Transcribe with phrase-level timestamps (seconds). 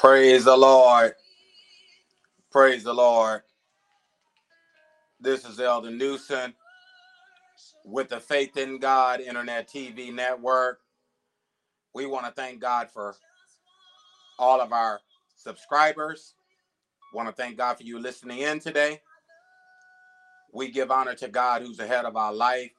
[0.00, 1.12] Praise the Lord.
[2.50, 3.42] Praise the Lord.
[5.20, 6.54] This is Elder Newsom
[7.84, 10.78] with the Faith in God Internet TV Network.
[11.92, 13.14] We want to thank God for
[14.38, 15.00] all of our
[15.36, 16.32] subscribers.
[17.12, 19.02] Want to thank God for you listening in today.
[20.50, 22.72] We give honor to God who's ahead of our life.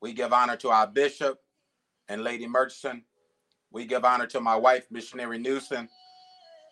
[0.00, 1.40] We give honor to our bishop
[2.08, 3.02] and Lady Murchison.
[3.72, 5.88] We give honor to my wife, Missionary Newsom.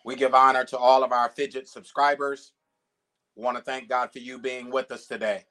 [0.05, 2.53] We give honor to all of our fidget subscribers.
[3.35, 5.45] We want to thank God for you being with us today.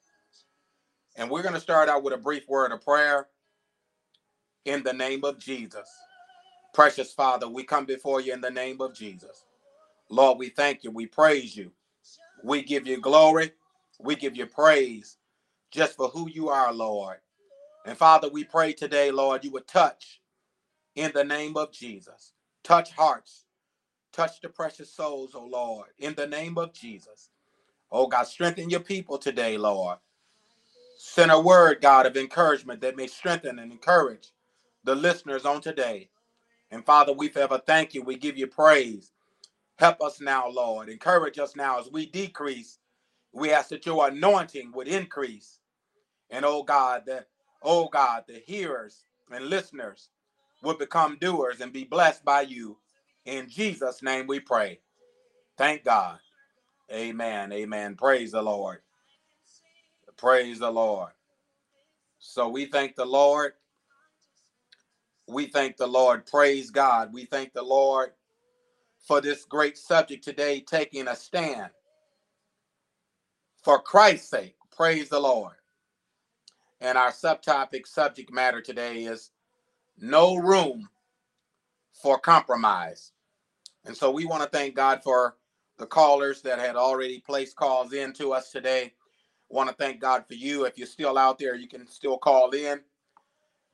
[1.17, 3.29] And we're going to start out with a brief word of prayer
[4.67, 5.89] in the name of Jesus.
[6.75, 9.45] Precious Father, we come before you in the name of Jesus.
[10.11, 10.91] Lord, we thank you.
[10.93, 11.73] We praise you.
[12.45, 13.53] We give you glory.
[14.01, 15.19] We give you praise
[15.73, 17.19] just for who you are, Lord.
[17.87, 20.21] And Father, we pray today, Lord, you would touch
[20.97, 22.33] in the name of Jesus.
[22.65, 23.45] Touch hearts.
[24.13, 27.31] Touch the precious souls, oh Lord, in the name of Jesus.
[27.91, 29.99] Oh God, strengthen your people today, Lord.
[30.99, 34.31] Send a word, God, of encouragement that may strengthen and encourage
[34.85, 36.11] the listeners on today.
[36.71, 38.03] And Father, we forever thank you.
[38.03, 39.13] We give you praise.
[39.77, 40.89] Help us now, Lord.
[40.89, 42.79] Encourage us now as we decrease.
[43.33, 45.61] We ask that your anointing would increase.
[46.31, 47.29] And oh God, that,
[47.63, 50.11] oh God, the hearers and listeners
[50.63, 52.79] would become doers and be blessed by you.
[53.29, 54.81] In Jesus' name we pray.
[55.59, 56.19] Thank God.
[56.93, 57.53] Amen.
[57.53, 57.95] Amen.
[57.97, 58.79] Praise the Lord.
[60.17, 61.13] Praise the Lord.
[62.19, 63.53] So we thank the Lord.
[65.29, 66.27] We thank the Lord.
[66.27, 67.13] Praise God.
[67.13, 68.13] We thank the Lord
[69.07, 71.71] for this great subject today, taking a stand
[73.63, 74.57] for Christ's sake.
[74.77, 75.55] Praise the Lord.
[76.81, 79.31] And our subtopic subject matter today is
[79.99, 80.89] no room
[82.03, 83.13] for compromise.
[83.89, 85.37] And so we want to thank God for
[85.79, 88.93] the callers that had already placed calls in to us today.
[89.49, 90.67] Want to thank God for you.
[90.67, 92.81] If you're still out there, you can still call in.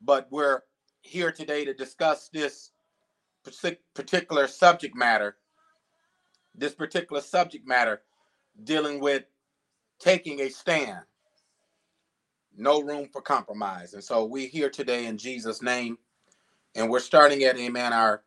[0.01, 0.63] But we're
[1.03, 2.71] here today to discuss this
[3.95, 5.37] particular subject matter.
[6.55, 8.03] This particular subject matter
[8.63, 9.25] dealing with
[9.99, 11.01] taking a stand.
[12.57, 13.95] No room for compromise.
[13.95, 15.99] And so we're here today in Jesus' name.
[16.77, 18.23] And we're starting at, amen, our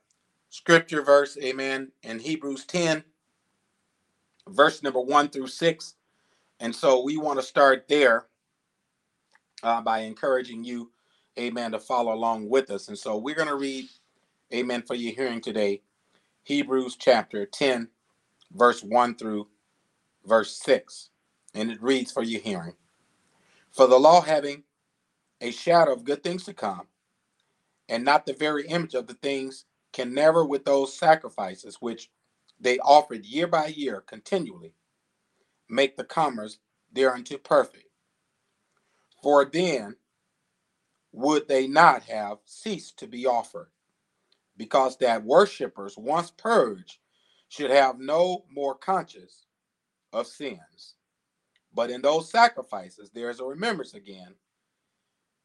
[0.49, 3.03] scripture verse, amen, in Hebrews 10,
[4.49, 5.95] verse number 1 through 6.
[6.59, 8.27] And so we want to start there
[9.63, 10.91] uh, by encouraging you,
[11.39, 12.87] amen, to follow along with us.
[12.87, 13.89] And so we're going to read,
[14.53, 15.81] amen, for your hearing today,
[16.43, 17.89] Hebrews chapter 10,
[18.53, 19.47] verse 1 through
[20.25, 21.09] verse 6.
[21.55, 22.75] And it reads for your hearing
[23.71, 24.63] For the law having
[25.41, 26.87] a shadow of good things to come,
[27.89, 29.65] and not the very image of the things,
[29.97, 32.11] can never, with those sacrifices which
[32.59, 34.75] they offered year by year continually,
[35.69, 36.59] make the comers
[36.93, 37.85] thereunto perfect.
[39.23, 39.97] For then
[41.13, 43.71] would they not have ceased to be offered,
[44.57, 46.99] because that worshippers once purged
[47.49, 49.47] should have no more conscience
[50.13, 50.95] of sins.
[51.73, 54.35] But in those sacrifices, there is a remembrance again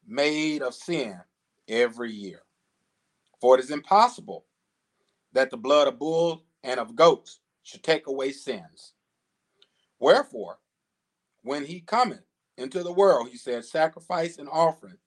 [0.07, 1.15] made of sin
[1.67, 2.41] every year.
[3.43, 4.45] For it is impossible
[5.33, 8.93] that the blood of bulls and of goats should take away sins.
[9.99, 10.59] Wherefore,
[11.43, 12.23] when he cometh
[12.57, 14.97] into the world, he said, Sacrifice and offering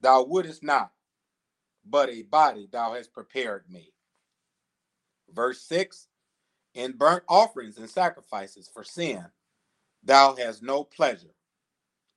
[0.00, 0.92] thou wouldest not,
[1.84, 3.92] but a body thou hast prepared me.
[5.34, 6.08] Verse 6
[6.74, 9.26] In burnt offerings and sacrifices for sin,
[10.04, 11.34] thou hast no pleasure.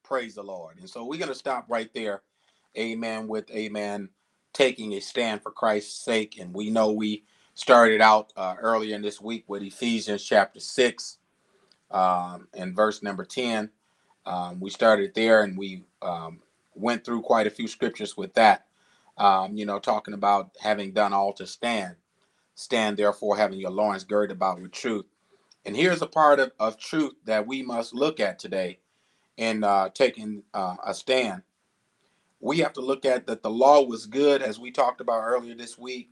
[0.03, 0.79] Praise the Lord.
[0.79, 2.21] And so we're going to stop right there.
[2.77, 3.27] Amen.
[3.27, 4.09] With amen,
[4.53, 6.39] taking a stand for Christ's sake.
[6.39, 7.23] And we know we
[7.53, 11.17] started out uh, earlier in this week with Ephesians chapter 6
[11.91, 13.69] um, and verse number 10.
[14.25, 16.39] Um, we started there and we um,
[16.75, 18.65] went through quite a few scriptures with that,
[19.17, 21.95] um, you know, talking about having done all to stand.
[22.55, 25.05] Stand therefore, having your loins girded about with truth.
[25.65, 28.79] And here's a part of, of truth that we must look at today
[29.37, 31.43] in uh, taking uh, a stand.
[32.41, 35.55] We have to look at that the law was good, as we talked about earlier
[35.55, 36.09] this week.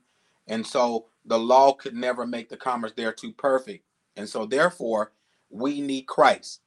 [0.47, 3.83] And so the law could never make the commerce there too perfect.
[4.15, 5.11] And so, therefore,
[5.49, 6.61] we need Christ.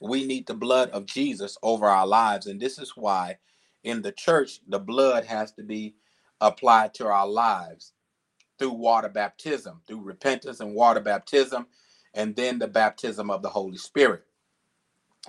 [0.00, 2.46] We need the blood of Jesus over our lives.
[2.46, 3.38] And this is why
[3.82, 5.94] in the church, the blood has to be
[6.40, 7.92] applied to our lives
[8.58, 11.66] through water baptism, through repentance and water baptism,
[12.14, 14.24] and then the baptism of the Holy Spirit.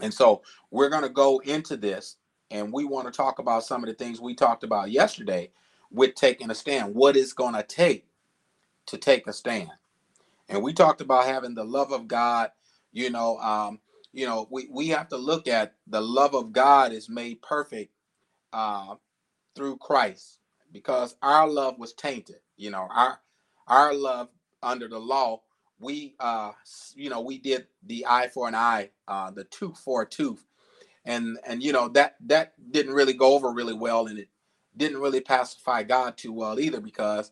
[0.01, 0.41] And so
[0.71, 2.17] we're going to go into this
[2.51, 5.51] and we want to talk about some of the things we talked about yesterday
[5.91, 6.95] with taking a stand.
[6.95, 8.05] What is going to take
[8.87, 9.71] to take a stand?
[10.49, 12.51] And we talked about having the love of God,
[12.91, 13.79] you know, um,
[14.13, 17.91] you know, we, we have to look at the love of God is made perfect
[18.53, 18.95] uh,
[19.55, 20.39] through Christ
[20.71, 22.37] because our love was tainted.
[22.57, 23.19] You know, our
[23.67, 24.29] our love
[24.63, 25.41] under the law,
[25.79, 26.51] we uh,
[26.95, 30.45] you know, we did the eye for an eye, uh, the tooth for a tooth,
[31.05, 34.29] and and you know that that didn't really go over really well, and it
[34.77, 37.31] didn't really pacify God too well either because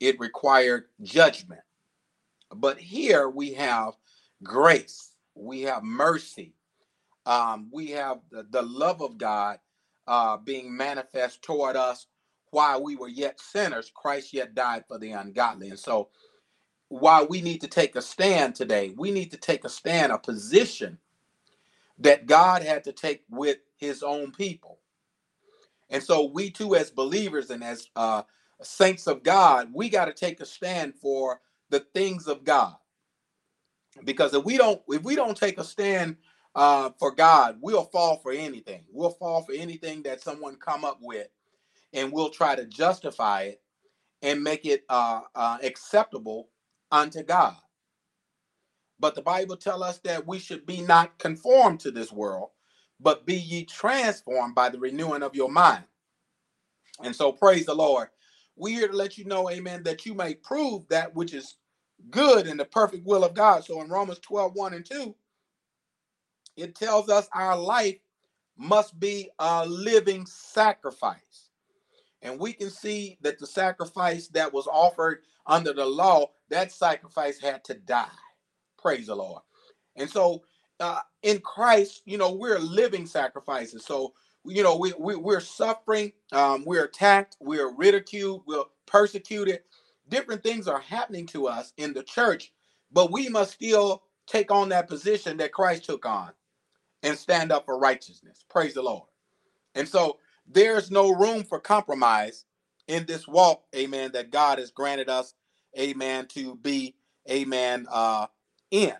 [0.00, 1.60] it required judgment.
[2.54, 3.94] But here we have
[4.42, 6.54] grace, we have mercy,
[7.26, 9.58] um, we have the, the love of God
[10.06, 12.06] uh, being manifest toward us
[12.50, 13.92] while we were yet sinners.
[13.94, 15.68] Christ yet died for the ungodly.
[15.68, 16.08] And so,
[16.88, 20.18] while we need to take a stand today, we need to take a stand, a
[20.18, 20.98] position
[22.00, 24.80] that God had to take with his own people.
[25.90, 28.22] And so, we too, as believers and as uh,
[28.62, 31.40] saints of God, we got to take a stand for
[31.70, 32.76] the things of God.
[34.04, 36.16] Because if we don't, if we don't take a stand
[36.54, 38.84] uh, for God, we'll fall for anything.
[38.92, 41.28] We'll fall for anything that someone come up with,
[41.94, 43.62] and we'll try to justify it
[44.22, 46.48] and make it uh, uh, acceptable
[46.90, 47.56] unto God.
[49.00, 52.50] But the Bible tell us that we should be not conformed to this world,
[53.00, 55.84] but be ye transformed by the renewing of your mind.
[57.02, 58.08] And so praise the Lord.
[58.56, 61.56] We here to let you know, amen, that you may prove that which is
[62.10, 63.64] good in the perfect will of God.
[63.64, 65.14] So in Romans 12, 1 and 2,
[66.56, 67.98] it tells us our life
[68.56, 71.50] must be a living sacrifice.
[72.22, 77.40] And we can see that the sacrifice that was offered under the law, that sacrifice
[77.40, 78.08] had to die.
[78.78, 79.42] Praise the Lord.
[79.96, 80.42] And so
[80.80, 83.84] uh, in Christ, you know, we're living sacrifices.
[83.84, 84.14] So,
[84.44, 89.60] you know, we, we, we're suffering, um, we're attacked, we're ridiculed, we're persecuted.
[90.08, 92.52] Different things are happening to us in the church,
[92.92, 96.32] but we must still take on that position that Christ took on
[97.02, 98.44] and stand up for righteousness.
[98.50, 99.04] Praise the Lord.
[99.76, 102.46] And so there's no room for compromise
[102.88, 105.34] in this walk, amen, that God has granted us,
[105.78, 106.96] amen, to be,
[107.30, 108.28] amen, uh,
[108.70, 108.94] in.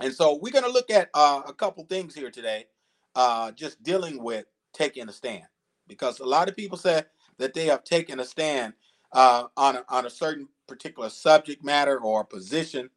[0.00, 2.66] And so we're going to look at uh, a couple things here today,
[3.14, 5.44] uh, just dealing with taking a stand,
[5.88, 7.02] because a lot of people say
[7.38, 8.74] that they have taken a stand
[9.12, 12.90] uh, on a, on a certain particular subject matter or position,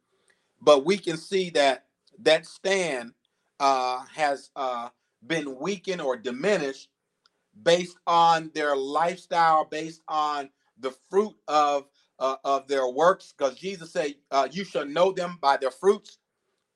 [0.60, 1.86] but we can see that
[2.20, 3.12] that stand
[3.58, 4.88] uh, has uh,
[5.26, 6.88] been weakened or diminished
[7.62, 11.86] based on their lifestyle, based on the fruit of
[12.18, 16.18] uh, of their works, because Jesus said, uh, "You shall know them by their fruits."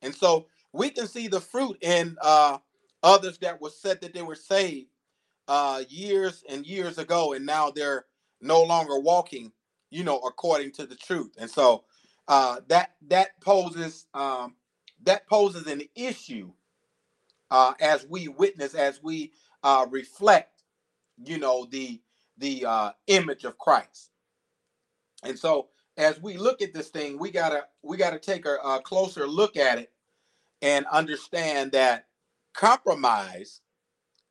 [0.02, 2.58] And so we can see the fruit in uh,
[3.02, 4.88] others that were said that they were saved
[5.48, 8.06] uh, years and years ago, and now they're
[8.40, 9.52] no longer walking,
[9.90, 11.32] you know, according to the truth.
[11.38, 11.84] And so
[12.28, 14.54] uh, that that poses um,
[15.04, 16.52] that poses an issue
[17.50, 19.32] uh, as we witness, as we
[19.90, 20.62] reflect,
[21.24, 22.00] you know, the
[22.38, 22.66] the
[23.08, 24.10] image of Christ.
[25.22, 28.80] And so, as we look at this thing, we gotta we gotta take a, a
[28.82, 29.92] closer look at it
[30.62, 32.06] and understand that
[32.54, 33.60] compromise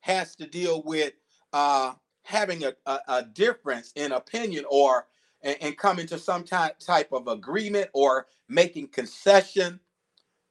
[0.00, 1.14] has to deal with
[1.52, 1.92] uh,
[2.22, 5.06] having a, a, a, difference in opinion or
[5.42, 9.80] and, and coming to some type type of agreement or making concession,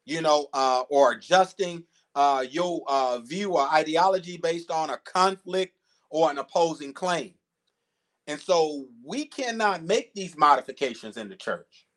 [0.06, 1.84] you know, uh, or adjusting
[2.16, 5.78] uh, your uh, view or ideology based on a conflict
[6.10, 7.34] or an opposing claim.
[8.28, 11.88] And so we cannot make these modifications in the church.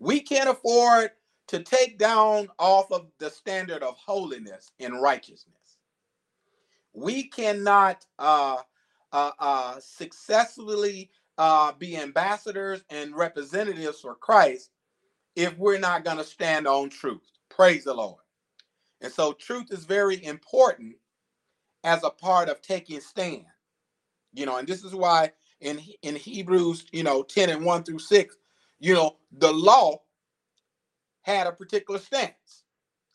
[0.00, 1.12] We can't afford
[1.48, 5.56] to take down off of the standard of holiness and righteousness.
[6.94, 8.58] We cannot uh,
[9.12, 14.70] uh, uh, successfully uh, be ambassadors and representatives for Christ
[15.36, 17.22] if we're not going to stand on truth.
[17.50, 18.22] Praise the Lord.
[19.02, 20.96] And so truth is very important
[21.84, 23.46] as a part of taking stand.
[24.34, 28.00] You know, and this is why in in Hebrews, you know, 10 and 1 through
[28.00, 28.36] 6,
[28.80, 30.02] you know, the law
[31.22, 32.64] had a particular stance.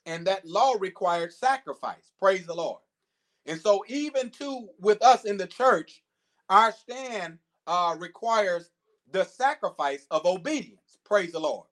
[0.06, 2.12] And that law required sacrifice.
[2.20, 2.82] Praise the Lord.
[3.46, 6.04] And so even too with us in the church,
[6.50, 8.72] our stand uh requires
[9.12, 10.98] the sacrifice of obedience.
[11.06, 11.68] Praise the Lord.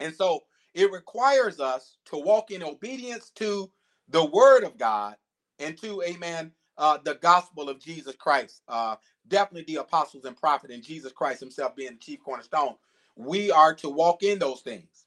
[0.00, 0.44] And so
[0.74, 3.70] it requires us to walk in obedience to
[4.08, 5.16] the word of God
[5.58, 8.62] and to, amen, uh, the gospel of Jesus Christ.
[8.68, 8.96] Uh,
[9.28, 12.76] definitely the apostles and prophet and Jesus Christ himself being the chief cornerstone.
[13.16, 15.06] We are to walk in those things.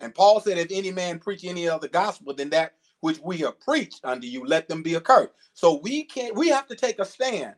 [0.00, 3.60] And Paul said, if any man preach any other gospel than that which we have
[3.60, 5.32] preached unto you, let them be accursed.
[5.54, 7.54] So we can't, we have to take a stand,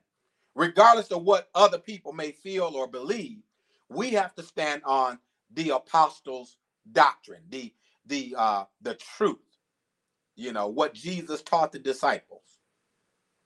[0.54, 3.38] regardless of what other people may feel or believe.
[3.88, 5.18] We have to stand on
[5.52, 6.56] the apostles'
[6.92, 7.72] doctrine, the
[8.06, 9.38] the uh the truth,
[10.36, 12.49] you know, what Jesus taught the disciples.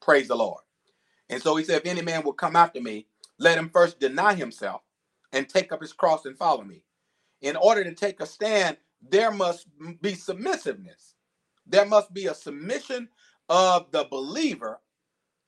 [0.05, 0.63] Praise the Lord.
[1.31, 3.09] And so he said, if any man will come after me,
[3.39, 4.83] let him first deny himself
[5.33, 6.85] and take up his cross and follow me.
[7.43, 9.69] In order to take a stand, there must
[10.03, 11.15] be submissiveness.
[11.67, 13.09] There must be a submission
[13.49, 14.81] of the believer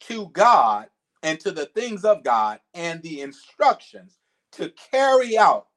[0.01, 0.89] to God
[1.23, 4.19] and to the things of God and the instructions
[4.53, 5.69] to carry out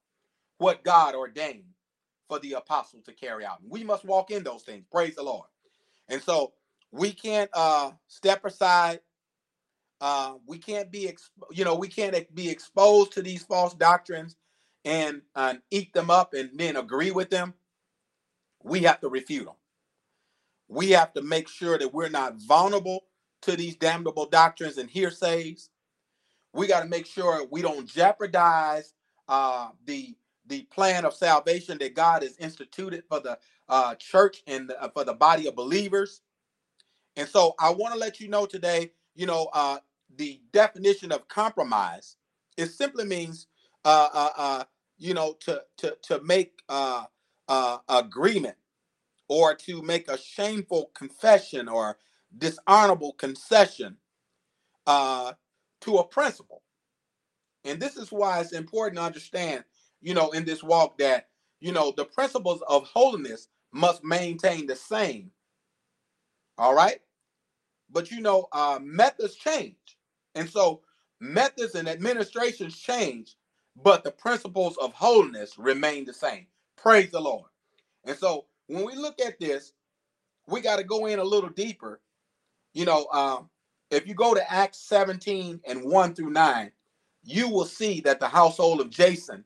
[0.59, 1.63] what God ordained
[2.29, 3.59] for the apostle to carry out.
[3.67, 4.85] We must walk in those things.
[4.91, 5.47] Praise the Lord.
[6.09, 6.53] And so
[6.91, 8.99] we can't uh step aside.
[10.01, 11.11] Uh, we can't be,
[11.51, 14.35] you know, we can't be exposed to these false doctrines
[14.85, 17.53] and, and eat them up and then agree with them.
[18.63, 19.55] We have to refute them.
[20.69, 23.05] We have to make sure that we're not vulnerable
[23.43, 25.69] to these damnable doctrines and hearsays.
[26.53, 28.93] We got to make sure we don't jeopardize
[29.27, 30.15] uh, the
[30.47, 33.37] the plan of salvation that God has instituted for the
[33.69, 36.21] uh, church and the, uh, for the body of believers.
[37.19, 39.79] And so I want to let you know today, you know, uh,
[40.17, 42.17] the definition of compromise,
[42.57, 43.47] it simply means,
[43.85, 44.65] uh, uh, uh,
[44.99, 47.05] you know, to to to make uh,
[47.49, 48.57] uh, agreement
[49.29, 51.97] or to make a shameful confession or
[52.37, 53.97] dishonorable concession
[54.87, 55.33] uh,
[55.81, 56.63] to a principle.
[57.65, 59.65] And this is why it's important to understand,
[60.01, 61.29] you know, in this walk that,
[61.61, 65.31] you know, the principles of holiness must maintain the same.
[66.57, 66.99] All right.
[67.91, 69.75] But, you know, uh, methods change.
[70.35, 70.81] And so
[71.21, 73.35] methods and administrations change,
[73.81, 76.47] but the principles of holiness remain the same.
[76.77, 77.49] Praise the Lord.
[78.05, 79.73] And so when we look at this,
[80.47, 82.01] we got to go in a little deeper.
[82.73, 83.49] You know, um,
[83.91, 86.71] if you go to Acts 17 and 1 through 9,
[87.23, 89.43] you will see that the household of Jason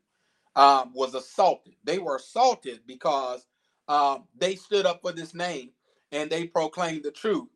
[0.57, 1.75] um, was assaulted.
[1.85, 3.47] They were assaulted because
[3.89, 5.71] um, they stood up for this name
[6.12, 7.50] and they proclaimed the truth.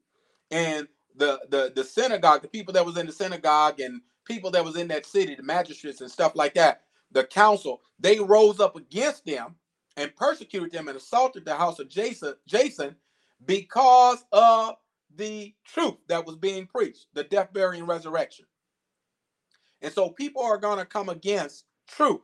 [0.51, 4.63] And the the the synagogue, the people that was in the synagogue and people that
[4.63, 8.75] was in that city, the magistrates and stuff like that, the council, they rose up
[8.75, 9.55] against them
[9.97, 12.95] and persecuted them and assaulted the house of Jason, Jason
[13.45, 14.75] because of
[15.15, 18.45] the truth that was being preached, the death, burial, and resurrection.
[19.81, 22.21] And so people are going to come against truth.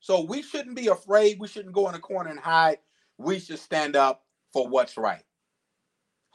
[0.00, 1.40] So we shouldn't be afraid.
[1.40, 2.78] We shouldn't go in a corner and hide.
[3.18, 5.22] We should stand up for what's right.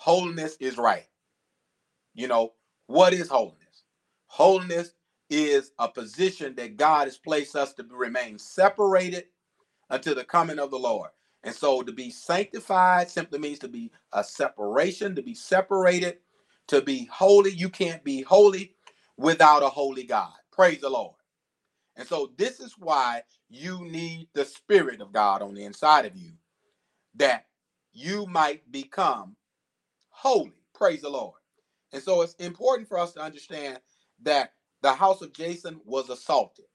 [0.02, 1.06] Holiness is right.
[2.16, 2.54] You know,
[2.88, 3.84] what is holiness?
[4.28, 4.94] Holiness
[5.30, 9.26] is a position that God has placed us to remain separated
[9.92, 11.12] until the coming of the Lord.
[11.44, 16.18] And so to be sanctified simply means to be a separation, to be separated,
[16.68, 17.52] to be holy.
[17.52, 18.76] You can't be holy
[19.18, 20.34] without a holy God.
[20.52, 21.16] Praise the Lord.
[21.98, 26.16] And so this is why you need the Spirit of God on the inside of
[26.18, 26.32] you,
[27.16, 27.46] that
[27.94, 29.36] you might become
[30.22, 30.54] holy.
[30.76, 31.34] Praise the Lord.
[31.94, 33.80] And so it's important for us to understand
[34.22, 36.66] that the house of Jason was assaulted.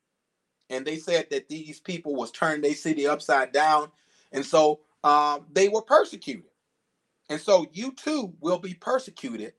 [0.68, 3.92] And they said that these people was turned their city upside down.
[4.32, 6.50] And so um, they were persecuted.
[7.28, 9.52] And so you too will be persecuted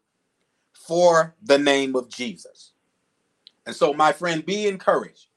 [0.74, 2.74] for the name of Jesus.
[3.66, 5.28] And so, my friend, be encouraged.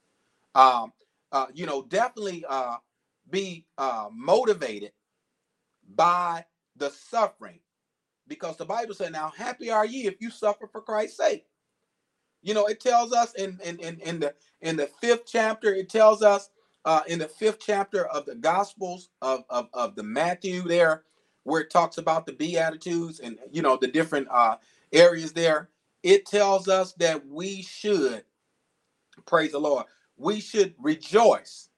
[0.56, 0.92] Um,
[1.30, 2.76] uh, you know, definitely uh,
[3.30, 4.90] be uh, motivated
[5.94, 6.44] by
[6.76, 7.60] the suffering
[8.30, 11.46] because the Bible said, Now, happy are ye if you suffer for Christ's sake.
[12.42, 15.90] You know, it tells us in in in, in the in the fifth chapter, it
[15.90, 16.50] tells us
[16.86, 21.02] uh, in the fifth chapter of the Gospels of, of, of the Matthew there,
[21.44, 24.56] where it talks about the Beatitudes and you know the different uh,
[24.92, 25.68] areas there.
[26.02, 28.24] It tells us that we should
[29.26, 29.86] praise the Lord.
[30.16, 31.68] We should rejoice,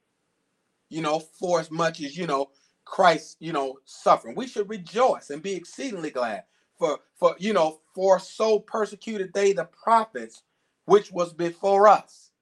[0.90, 2.50] you know, for as much as you know
[2.92, 4.36] Christ, you know, suffering.
[4.36, 6.44] We should rejoice and be exceedingly glad
[6.78, 10.42] for for you know for so persecuted they the prophets
[10.84, 12.32] which was before us.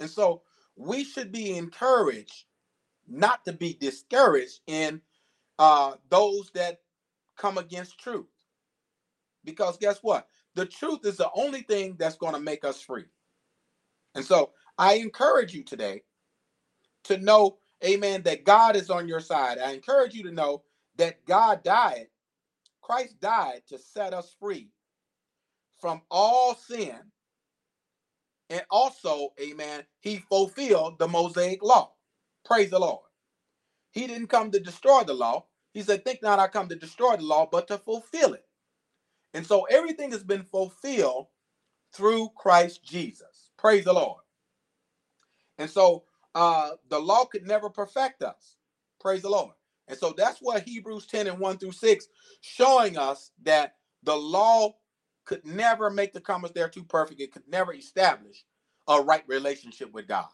[0.00, 0.42] And so
[0.76, 2.44] we should be encouraged
[3.08, 5.02] not to be discouraged in
[5.58, 6.80] uh, those that
[7.36, 8.26] come against truth.
[9.44, 10.28] Because guess what?
[10.54, 13.06] The truth is the only thing that's going to make us free.
[14.14, 16.02] And so I encourage you today
[17.04, 19.58] to know, amen, that God is on your side.
[19.58, 20.62] I encourage you to know
[20.96, 22.08] that God died,
[22.82, 24.70] Christ died to set us free
[25.80, 26.96] from all sin
[28.50, 31.92] and also, amen, he fulfilled the Mosaic law.
[32.44, 33.02] Praise the Lord.
[33.92, 35.46] He didn't come to destroy the law.
[35.74, 38.44] He said, Think not I come to destroy the law, but to fulfill it.
[39.34, 41.28] And so everything has been fulfilled
[41.94, 43.50] through Christ Jesus.
[43.58, 44.22] Praise the Lord.
[45.58, 46.04] And so
[46.36, 48.56] uh, the law could never perfect us.
[49.00, 49.54] Praise the Lord.
[49.88, 52.08] And so that's what Hebrews 10 and 1 through 6
[52.42, 54.76] showing us that the law
[55.26, 57.20] could never make the comers there too perfect.
[57.22, 58.44] It could never establish
[58.88, 60.28] a right relationship with God.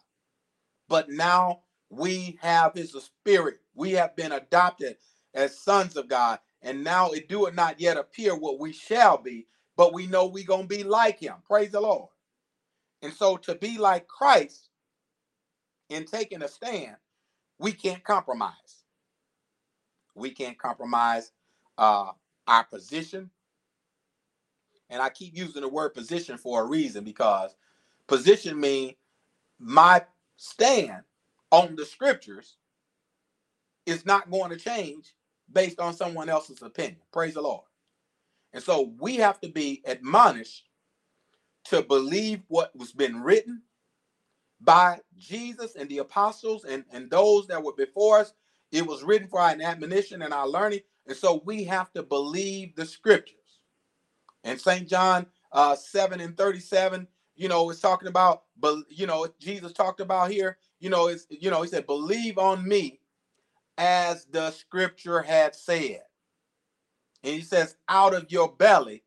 [0.89, 3.59] But now we have his spirit.
[3.75, 4.97] We have been adopted
[5.35, 6.39] as sons of God.
[6.63, 10.27] And now it do it not yet appear what we shall be, but we know
[10.27, 11.35] we gonna be like him.
[11.47, 12.09] Praise the Lord.
[13.03, 14.69] And so to be like Christ
[15.93, 16.95] in taking a stand,
[17.59, 18.83] we can't compromise.
[20.15, 21.31] We can't compromise
[21.77, 22.11] uh,
[22.47, 23.29] our position.
[24.89, 27.55] And I keep using the word position for a reason because
[28.07, 28.93] position means
[29.59, 30.03] my
[30.37, 31.03] stand
[31.51, 32.57] on the scriptures
[33.85, 35.13] is not going to change
[35.51, 36.97] based on someone else's opinion.
[37.11, 37.63] Praise the Lord.
[38.53, 40.63] And so we have to be admonished
[41.65, 43.61] to believe what was been written
[44.63, 48.33] by Jesus and the apostles and, and those that were before us.
[48.71, 50.81] It was written for our admonition and our learning.
[51.07, 53.37] And so we have to believe the scriptures.
[54.45, 54.89] And St.
[54.89, 60.01] John uh, 7 and 37, you know, it's talking about, but you know, Jesus talked
[60.01, 63.01] about here, you know, it's, you know, he said, believe on me
[63.77, 66.01] as the scripture had said.
[67.23, 69.03] And he says, out of your belly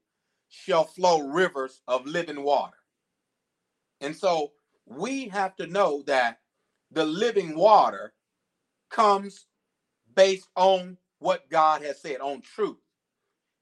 [0.48, 2.76] shall flow rivers of living water.
[4.02, 4.52] And so
[4.86, 6.40] we have to know that
[6.92, 8.14] the living water
[8.90, 9.46] comes
[10.14, 12.78] based on what God has said, on truth.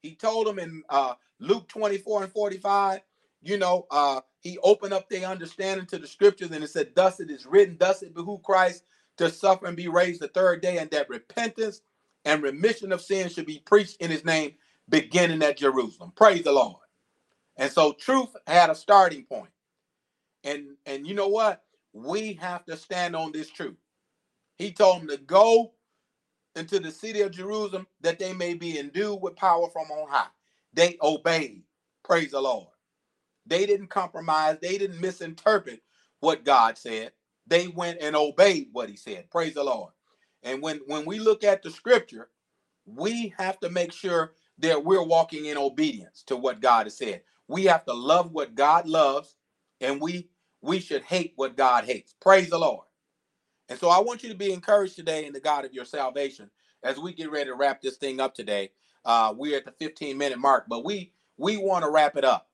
[0.01, 3.01] He told them in uh, Luke 24 and 45,
[3.43, 7.19] you know, uh, he opened up their understanding to the scriptures and it said, Thus
[7.19, 8.83] it is written, thus it behoove Christ
[9.17, 11.81] to suffer and be raised the third day, and that repentance
[12.25, 14.53] and remission of sins should be preached in his name,
[14.89, 16.13] beginning at Jerusalem.
[16.15, 16.77] Praise the Lord.
[17.57, 19.49] And so truth had a starting point.
[20.45, 21.63] And and you know what?
[21.93, 23.77] We have to stand on this truth.
[24.57, 25.73] He told them to go
[26.55, 30.27] into the city of Jerusalem that they may be endued with power from on high.
[30.73, 31.63] They obeyed.
[32.03, 32.67] Praise the Lord.
[33.47, 34.57] They didn't compromise.
[34.61, 35.81] They didn't misinterpret
[36.21, 37.13] what God said.
[37.47, 39.31] They went and obeyed what he said.
[39.31, 39.93] Praise the Lord.
[40.43, 42.29] And when when we look at the scripture,
[42.85, 47.21] we have to make sure that we're walking in obedience to what God has said.
[47.47, 49.35] We have to love what God loves,
[49.81, 50.29] and we
[50.65, 52.15] we should hate what God hates.
[52.21, 52.85] Praise the Lord.
[53.69, 56.49] And so I want you to be encouraged today in the God of your salvation
[56.83, 58.71] as we get ready to wrap this thing up today.
[59.05, 62.47] Uh, we're at the 15 minute mark, but we we want to wrap it up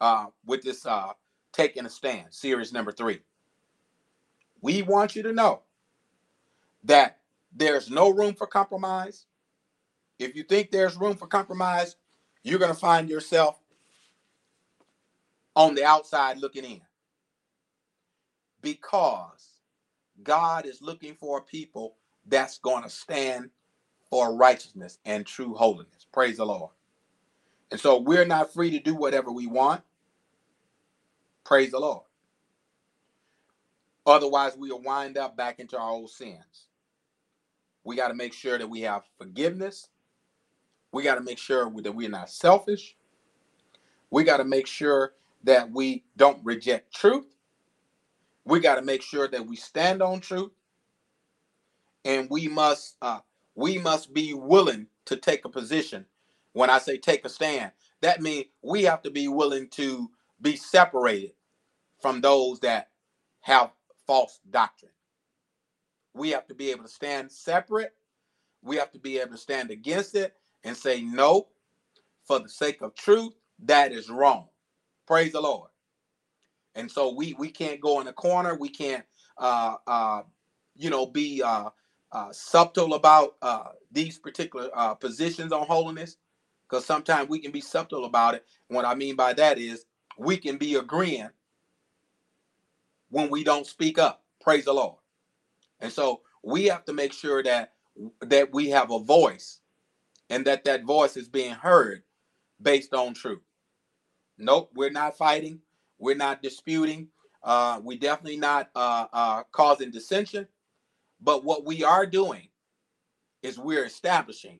[0.00, 1.12] uh, with this uh,
[1.52, 3.20] taking a stand, series number three.
[4.62, 5.62] We want you to know
[6.84, 7.18] that
[7.54, 9.26] there's no room for compromise.
[10.18, 11.96] If you think there's room for compromise,
[12.44, 13.60] you're going to find yourself
[15.56, 16.82] on the outside looking in.
[18.62, 19.48] Because
[20.22, 23.50] God is looking for a people that's going to stand
[24.10, 26.06] for righteousness and true holiness.
[26.12, 26.70] Praise the Lord.
[27.72, 29.82] And so we're not free to do whatever we want.
[31.44, 32.04] Praise the Lord.
[34.06, 36.68] Otherwise, we'll wind up back into our old sins.
[37.84, 39.88] We got to make sure that we have forgiveness.
[40.92, 42.96] We got to make sure that we're not selfish.
[44.10, 47.26] We got to make sure that we don't reject truth.
[48.48, 50.52] We got to make sure that we stand on truth.
[52.04, 53.20] And we must uh,
[53.56, 56.06] we must be willing to take a position.
[56.54, 60.10] When I say take a stand, that means we have to be willing to
[60.42, 61.32] be separated
[62.02, 62.90] from those that
[63.42, 63.72] have
[64.06, 64.92] false doctrine.
[66.14, 67.94] We have to be able to stand separate.
[68.62, 70.34] We have to be able to stand against it
[70.64, 71.48] and say, no,
[72.26, 73.34] for the sake of truth,
[73.64, 74.48] that is wrong.
[75.06, 75.67] Praise the Lord.
[76.78, 78.56] And so we we can't go in a corner.
[78.56, 79.04] We can't,
[79.38, 80.22] uh, uh,
[80.76, 81.70] you know, be uh,
[82.12, 86.18] uh, subtle about uh, these particular uh, positions on holiness,
[86.68, 88.46] because sometimes we can be subtle about it.
[88.70, 89.86] And what I mean by that is
[90.18, 91.30] we can be agreeing
[93.10, 94.24] when we don't speak up.
[94.42, 94.96] Praise the Lord.
[95.80, 97.74] And so we have to make sure that
[98.22, 99.60] that we have a voice
[100.30, 102.02] and that that voice is being heard
[102.62, 103.42] based on truth.
[104.38, 105.60] Nope, we're not fighting.
[105.98, 107.08] We're not disputing.
[107.42, 110.46] Uh, we definitely not uh, uh, causing dissension.
[111.20, 112.48] But what we are doing
[113.42, 114.58] is we're establishing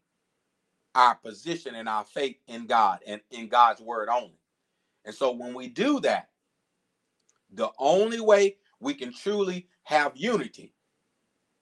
[0.94, 4.38] our position and our faith in God and in God's word only.
[5.05, 6.29] And so when we do that,
[7.53, 10.74] the only way we can truly have unity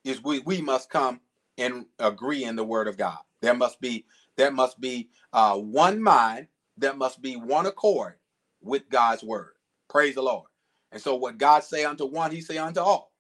[0.05, 1.21] is we we must come
[1.59, 3.19] and agree in the word of God.
[3.43, 8.15] There must be there must be uh, one mind, there must be one accord
[8.63, 9.56] with God's word.
[9.89, 10.47] Praise the Lord.
[10.93, 13.13] And so what God say unto one, he say unto all.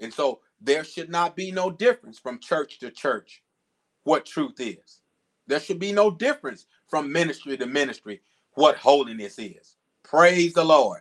[0.00, 3.42] And so there should not be no difference from church to church
[4.04, 5.00] what truth is.
[5.46, 8.22] There should be no difference from ministry to ministry
[8.54, 9.76] what holiness is.
[10.02, 11.00] Praise the Lord.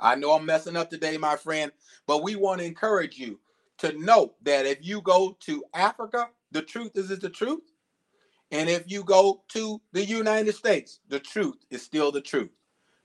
[0.00, 1.72] I know I'm messing up today, my friend,
[2.06, 3.40] but we want to encourage you
[3.78, 7.62] to note that if you go to Africa, the truth is, is the truth.
[8.52, 12.50] And if you go to the United States, the truth is still the truth.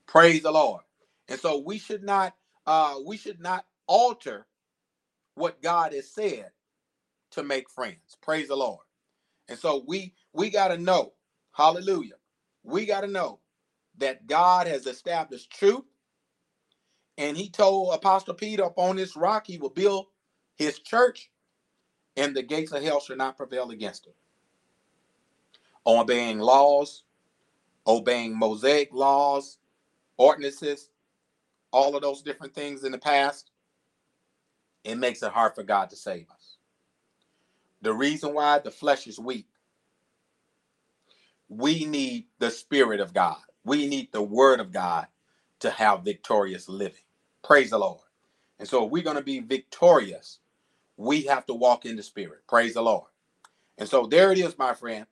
[0.06, 0.82] Praise the Lord.
[1.28, 2.34] And so we should not
[2.66, 4.46] uh we should not alter
[5.36, 6.50] what God has said
[7.32, 8.16] to make friends.
[8.22, 8.80] Praise the Lord.
[9.48, 11.14] And so we we got to know,
[11.52, 12.14] hallelujah.
[12.64, 13.40] We got to know
[13.98, 15.84] that God has established truth.
[17.18, 20.06] And he told Apostle Peter upon this rock he will build
[20.56, 21.30] his church,
[22.16, 24.16] and the gates of hell shall not prevail against it.
[25.86, 27.04] Obeying laws,
[27.86, 29.58] obeying Mosaic laws,
[30.18, 30.90] ordinances,
[31.72, 33.50] all of those different things in the past,
[34.84, 36.56] it makes it hard for God to save us.
[37.82, 39.48] The reason why the flesh is weak,
[41.48, 43.38] we need the Spirit of God.
[43.64, 45.06] We need the Word of God
[45.60, 47.02] to have victorious living.
[47.44, 48.00] Praise the Lord.
[48.58, 50.40] And so, if we're going to be victorious,
[50.96, 52.40] we have to walk in the Spirit.
[52.48, 53.08] Praise the Lord.
[53.78, 55.06] And so, there it is, my friend.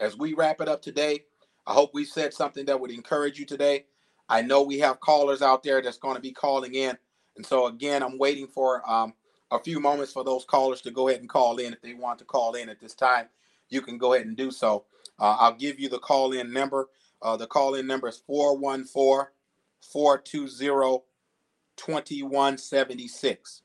[0.00, 1.24] As we wrap it up today,
[1.66, 3.86] I hope we said something that would encourage you today.
[4.28, 6.96] I know we have callers out there that's going to be calling in.
[7.36, 9.14] And so, again, I'm waiting for um,
[9.50, 11.72] a few moments for those callers to go ahead and call in.
[11.72, 13.26] If they want to call in at this time,
[13.68, 14.84] you can go ahead and do so.
[15.18, 16.88] Uh, I'll give you the call in number.
[17.22, 19.30] Uh, the call in number is 414
[19.80, 21.02] 420
[21.76, 23.62] 2176.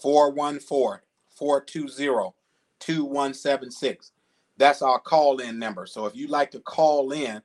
[0.00, 2.34] 414 420
[2.78, 4.12] 2176.
[4.56, 5.86] That's our call in number.
[5.86, 7.42] So if you'd like to call in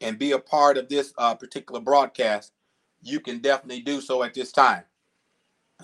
[0.00, 2.52] and be a part of this uh, particular broadcast,
[3.02, 4.84] you can definitely do so at this time.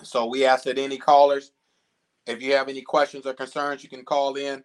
[0.03, 1.51] So we ask that any callers,
[2.27, 4.63] if you have any questions or concerns, you can call in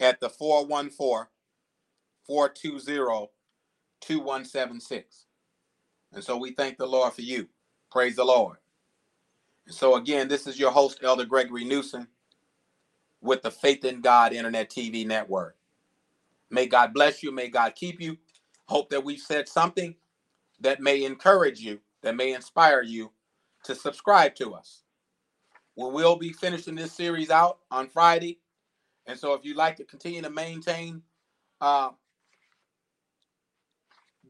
[0.00, 1.28] at the 414
[2.26, 3.28] 420
[4.00, 5.26] 2176.
[6.12, 7.48] And so we thank the Lord for you.
[7.90, 8.58] Praise the Lord.
[9.66, 12.08] And so again, this is your host, Elder Gregory Newsom,
[13.20, 15.56] with the Faith in God Internet TV Network.
[16.50, 17.32] May God bless you.
[17.32, 18.16] May God keep you.
[18.68, 19.94] Hope that we've said something
[20.60, 23.12] that may encourage you, that may inspire you
[23.64, 24.82] to subscribe to us.
[25.76, 28.40] We will be finishing this series out on Friday.
[29.06, 31.02] And so if you'd like to continue to maintain
[31.60, 31.90] uh,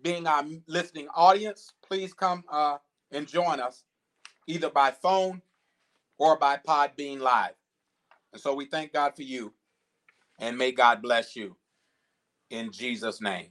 [0.02, 2.78] being our listening audience, please come uh,
[3.12, 3.84] and join us
[4.48, 5.42] either by phone
[6.18, 7.54] or by Podbean Live.
[8.32, 9.52] And so we thank God for you
[10.40, 11.56] and may God bless you
[12.50, 13.50] in Jesus' name.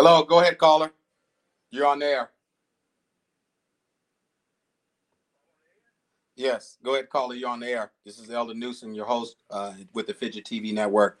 [0.00, 0.92] Hello, go ahead, caller.
[1.72, 2.30] You're on there.
[6.36, 7.34] Yes, go ahead, caller.
[7.34, 7.90] You're on the air.
[8.04, 11.18] This is Elder Newsom, your host uh, with the Fidget TV Network.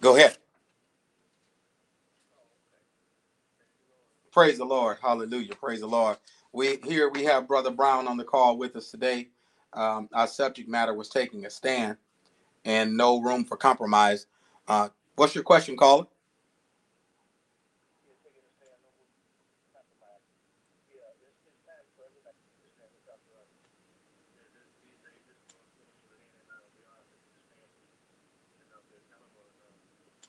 [0.00, 0.38] Go ahead.
[4.30, 4.98] Praise the Lord.
[5.02, 5.56] Hallelujah.
[5.56, 6.18] Praise the Lord.
[6.52, 9.30] We here we have Brother Brown on the call with us today.
[9.72, 11.96] Um, our subject matter was taking a stand
[12.64, 14.28] and no room for compromise.
[14.68, 16.06] Uh, what's your question, caller?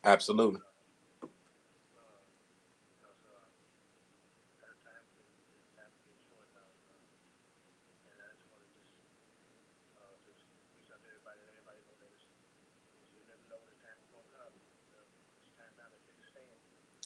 [0.04, 0.62] Absolutely.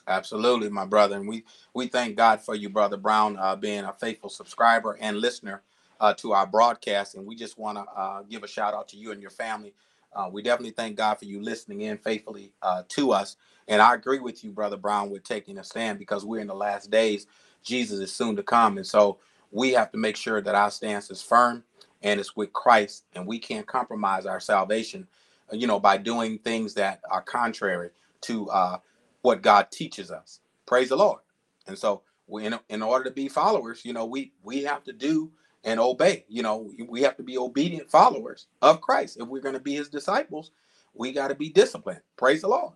[0.08, 3.94] Absolutely, my brother, and we we thank God for you, brother Brown, uh, being a
[3.94, 5.64] faithful subscriber and listener
[6.00, 8.98] uh, to our broadcast, and we just want to uh, give a shout out to
[8.98, 9.74] you and your family.
[10.18, 13.38] Uh, we definitely thank God for you listening in faithfully uh, to us,
[13.70, 16.56] and I agree with you, brother Brown, with taking a stand because we're in the
[16.56, 17.28] last days.
[17.64, 19.20] Jesus is soon to come, and so
[19.52, 21.64] we have to make sure that our stance is firm
[22.04, 25.08] and it's with Christ, and we can't compromise our salvation,
[25.54, 27.92] you know, by doing things that are contrary
[28.24, 28.80] to uh,
[29.24, 30.42] what God teaches us.
[30.68, 31.22] Praise the Lord.
[31.68, 35.32] And so in, in order to be followers, you know, we we have to do
[35.68, 36.24] and obey.
[36.30, 39.18] You know, we have to be obedient followers of Christ.
[39.20, 40.52] If we're going to be his disciples,
[40.94, 42.00] we got to be disciplined.
[42.16, 42.74] Praise the Lord.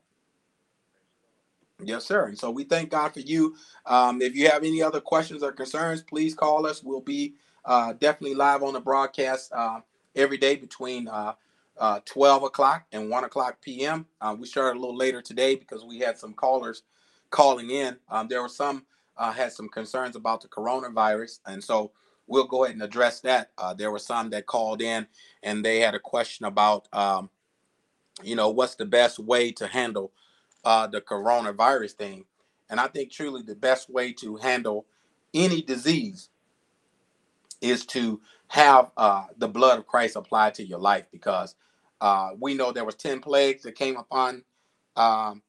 [1.82, 2.26] Yes, sir.
[2.26, 3.56] And so we thank God for you.
[3.86, 6.84] Um, if you have any other questions or concerns, please call us.
[6.84, 9.80] We'll be uh, definitely live on the broadcast uh,
[10.16, 11.34] every day between uh,
[11.78, 14.06] uh, 12 o'clock and 1 o'clock p.m.
[14.20, 16.84] Uh, we started a little later today because we had some callers
[17.30, 17.96] calling in.
[18.10, 18.86] Um, there were some
[19.18, 21.92] uh, had some concerns about the coronavirus, and so
[22.32, 23.52] we'll go ahead and address that.
[23.58, 25.06] Uh, there were some that called in
[25.44, 27.30] and they had a question about, um,
[28.24, 30.14] you know, what's the best way to handle
[30.64, 32.26] uh, the coronavirus thing.
[32.70, 34.86] And I think truly the best way to handle
[35.34, 36.30] any disease
[37.60, 41.56] is to have uh, the blood of Christ applied to your life because
[42.00, 44.44] uh, we know there was 10 plagues that came upon
[44.96, 45.42] um,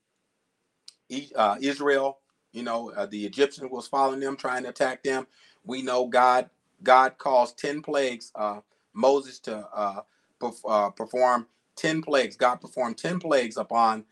[1.37, 2.19] uh, Israel.
[2.53, 5.29] You know, uh, the Egyptians was following them, trying to attack them.
[5.65, 6.51] We know God
[6.83, 8.61] God caused 10 plagues, uh,
[8.95, 10.03] Moses to uh,
[10.41, 12.37] perf- perform 10 plagues.
[12.37, 14.05] God performed 10 plagues upon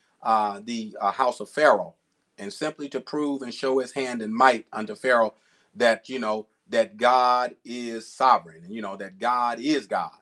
[0.64, 1.94] the house of Pharaoh
[2.38, 5.34] and simply to prove and show his hand and might unto Pharaoh
[5.76, 10.12] that, you know, that God is sovereign, and you know, that God is God.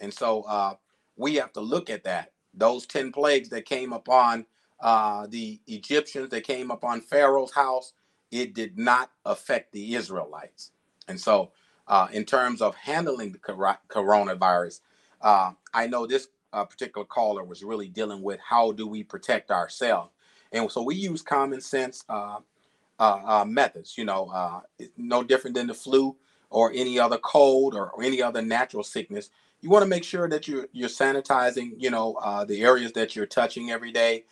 [0.00, 0.74] And so uh,
[1.16, 2.32] we have to look at that.
[2.54, 4.46] Those 10 plagues that came upon
[4.80, 7.92] uh, the Egyptians, that came upon Pharaoh's house,
[8.30, 10.72] it did not affect the Israelites.
[11.08, 11.52] And so,
[11.88, 14.80] uh, in terms of handling the coronavirus,
[15.22, 19.50] uh, I know this uh, particular caller was really dealing with how do we protect
[19.50, 20.12] ourselves.
[20.52, 22.38] And so we use common sense uh,
[22.98, 24.62] uh, uh, methods, you know,
[24.96, 26.16] no different than the flu
[26.50, 30.28] or any other cold or, or any other natural sickness you want to make sure
[30.28, 32.16] that you're you're sanitizing you know
[32.48, 34.24] the areas that you're touching every day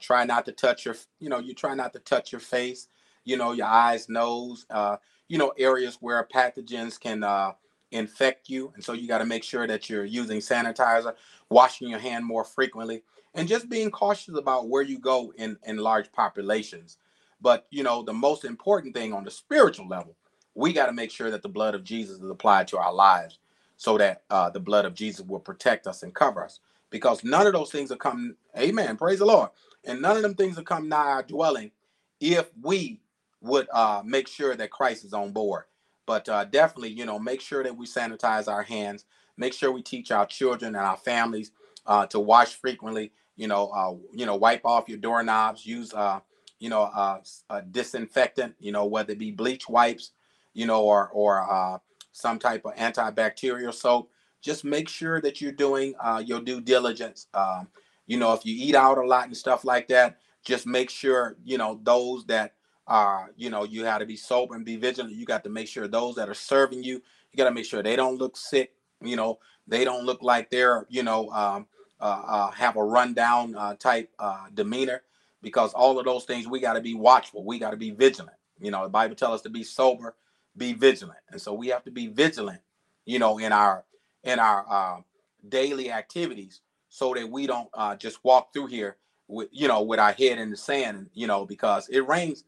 [0.00, 2.88] try not to touch your you know you try not to touch your face
[3.24, 4.96] you know your eyes nose uh,
[5.32, 7.52] you know areas where pathogens can uh,
[7.92, 11.14] infect you and so you got to make sure that you're using sanitizer
[11.50, 13.02] washing your hand more frequently
[13.34, 16.98] and just being cautious about where you go in in large populations
[17.42, 20.16] but you know the most important thing on the spiritual level
[20.54, 23.38] we got to make sure that the blood of jesus is applied to our lives
[23.78, 26.60] so that uh, the blood of Jesus will protect us and cover us.
[26.90, 29.50] Because none of those things will come, amen, praise the Lord.
[29.84, 31.72] And none of them things will come nigh our dwelling
[32.20, 33.00] if we
[33.42, 35.64] would uh, make sure that Christ is on board.
[36.06, 39.04] But uh, definitely, you know, make sure that we sanitize our hands,
[39.36, 41.52] make sure we teach our children and our families
[41.86, 43.12] uh, to wash frequently.
[43.36, 45.64] You know, uh, you know, wipe off your doorknobs.
[45.64, 46.20] Use, uh,
[46.58, 48.54] you know, uh, a disinfectant.
[48.60, 50.10] You know, whether it be bleach wipes,
[50.54, 51.80] you know, or or
[52.12, 54.10] some type of antibacterial soap.
[54.42, 57.26] Just make sure that you're doing your due diligence.
[57.32, 57.68] Um,
[58.06, 61.36] you know, if you eat out a lot and stuff like that, just make sure,
[61.44, 62.54] you know, those that
[62.92, 65.14] are, you know, you have to be sober and be vigilant.
[65.14, 66.96] You got to make sure those that are serving you,
[67.32, 68.72] you got to make sure they don't look sick.
[69.02, 71.66] You know, they don't look like they're, you know, um,
[72.00, 75.02] uh, uh, have a rundown uh, type uh, demeanor
[75.42, 77.44] because all of those things we got to be watchful.
[77.44, 78.36] We got to be vigilant.
[78.60, 80.14] You know, the Bible tells us to be sober
[80.56, 81.18] be vigilant.
[81.30, 82.60] And so we have to be vigilant,
[83.06, 83.84] you know, in our
[84.24, 85.00] in our uh,
[85.48, 88.96] daily activities so that we don't uh, just walk through here
[89.28, 92.44] with you know with our head in the sand, you know, because it rains,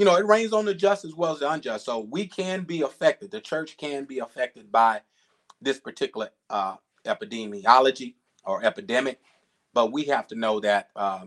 [0.00, 1.84] you know, it rains on the just as well as the unjust.
[1.84, 3.30] So we can be affected.
[3.30, 5.02] The church can be affected by
[5.60, 8.14] this particular uh, epidemiology
[8.46, 9.20] or epidemic,
[9.74, 11.26] but we have to know that uh,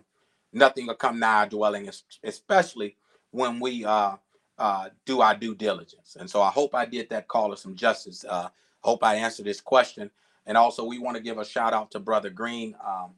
[0.53, 1.88] nothing will come nigh our dwelling,
[2.23, 2.97] especially
[3.29, 4.15] when we uh,
[4.57, 6.17] uh, do our due diligence.
[6.19, 8.25] And so I hope I did that call of some justice.
[8.27, 10.09] Uh, hope I answered this question.
[10.47, 13.12] And also, we want to give a shout out to Brother Green, um,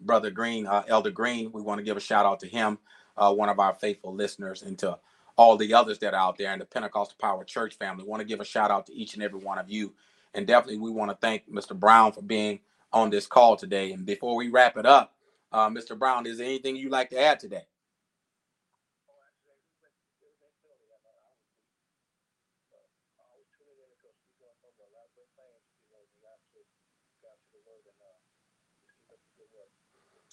[0.00, 1.50] Brother Green, uh, Elder Green.
[1.50, 2.76] We want to give a shout out to him,
[3.18, 4.98] uh, one of our faithful listeners, and to
[5.36, 8.04] all the others that are out there in the Pentecostal Power Church family.
[8.04, 9.94] Want to give a shout out to each and every one of you.
[10.34, 11.78] And definitely, we want to thank Mr.
[11.78, 12.60] Brown for being
[12.92, 13.92] on this call today.
[13.92, 15.14] And before we wrap it up,
[15.52, 15.98] Uh, Mr.
[15.98, 17.64] Brown, is there anything you'd like to add today?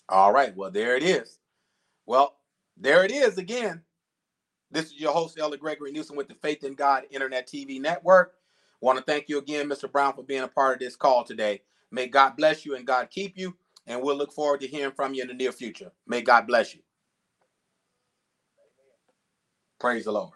[0.10, 0.56] All right.
[0.56, 1.40] Well, there it is.
[2.06, 2.36] Well,
[2.78, 3.84] there it is again.
[4.72, 8.34] This is your host, Elder Gregory Newsom with the Faith in God Internet TV Network.
[8.82, 9.92] Want to thank you again, Mr.
[9.92, 11.62] Brown, for being a part of this call today.
[11.92, 13.56] May God bless you and God keep you.
[13.88, 15.92] And we'll look forward to hearing from you in the near future.
[16.08, 16.82] May God bless you.
[19.80, 20.32] Praise the Lord.